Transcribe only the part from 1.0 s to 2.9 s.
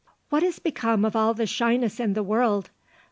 of all the shyness in the world?